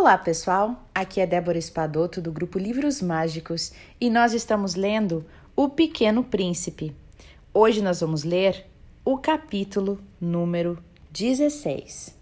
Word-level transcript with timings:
Olá, 0.00 0.16
pessoal! 0.16 0.88
Aqui 0.94 1.20
é 1.20 1.26
Débora 1.26 1.58
Espadoto 1.58 2.22
do 2.22 2.30
grupo 2.30 2.56
Livros 2.56 3.02
Mágicos 3.02 3.72
e 4.00 4.08
nós 4.08 4.32
estamos 4.32 4.76
lendo 4.76 5.26
O 5.56 5.68
Pequeno 5.68 6.22
Príncipe. 6.22 6.94
Hoje 7.52 7.82
nós 7.82 8.00
vamos 8.00 8.22
ler 8.22 8.64
o 9.04 9.18
capítulo 9.18 9.98
número 10.20 10.78
16. 11.10 12.17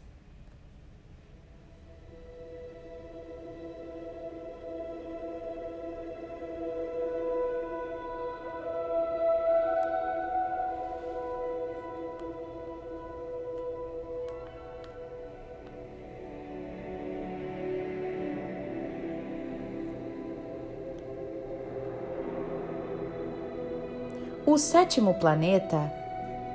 O 24.46 24.58
sétimo 24.58 25.12
planeta, 25.14 25.92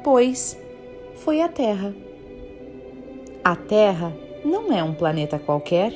pois, 0.02 0.58
foi 1.18 1.42
a 1.42 1.50
Terra. 1.50 1.94
A 3.44 3.54
Terra 3.54 4.16
não 4.46 4.72
é 4.72 4.82
um 4.82 4.94
planeta 4.94 5.38
qualquer. 5.38 5.92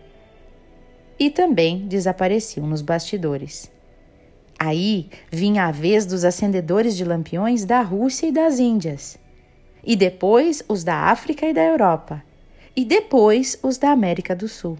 e 1.18 1.30
também 1.30 1.86
desapareciam 1.86 2.66
nos 2.66 2.82
bastidores. 2.82 3.70
Aí 4.58 5.10
vinha 5.30 5.66
a 5.66 5.70
vez 5.70 6.06
dos 6.06 6.24
acendedores 6.24 6.96
de 6.96 7.04
lampiões 7.04 7.64
da 7.64 7.82
Rússia 7.82 8.26
e 8.26 8.32
das 8.32 8.58
Índias, 8.58 9.18
e 9.84 9.94
depois 9.94 10.62
os 10.68 10.82
da 10.82 11.10
África 11.10 11.46
e 11.46 11.52
da 11.52 11.62
Europa, 11.62 12.22
e 12.74 12.84
depois 12.84 13.58
os 13.62 13.78
da 13.78 13.90
América 13.90 14.34
do 14.34 14.48
Sul, 14.48 14.78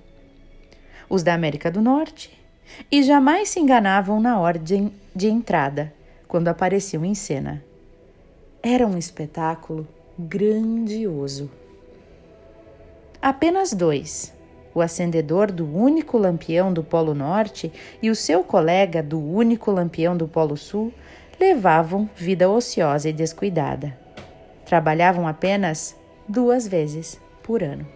os 1.09 1.23
da 1.23 1.35
América 1.35 1.71
do 1.71 1.81
Norte, 1.81 2.37
e 2.91 3.03
jamais 3.03 3.51
se 3.51 3.61
enganavam 3.61 4.21
na 4.21 4.41
ordem 4.41 4.93
de 5.15 5.29
entrada 5.29 5.93
quando 6.27 6.49
apareciam 6.49 7.05
em 7.05 7.15
cena. 7.15 7.63
Era 8.63 8.87
um 8.87 8.99
espetáculo 8.99 9.87
grandioso. 10.19 11.51
Apenas 13.23 13.73
dois, 13.73 14.33
o 14.77 14.83
acendedor 14.83 15.51
do 15.51 15.67
único 15.75 16.19
lampião 16.19 16.71
do 16.71 16.85
Polo 16.85 17.15
Norte 17.15 17.73
e 18.03 18.11
o 18.11 18.15
seu 18.15 18.45
colega 18.45 19.03
do 19.03 19.19
único 19.19 19.71
lampião 19.71 20.15
do 20.15 20.29
Polo 20.29 20.55
Sul 20.55 20.93
levavam 21.41 22.09
vida 22.15 22.49
ociosa 22.49 23.09
e 23.09 23.13
descuidada. 23.13 23.97
Trabalhavam 24.67 25.27
apenas 25.27 25.97
duas 26.29 26.69
vezes 26.69 27.19
por 27.43 27.63
ano. 27.63 27.87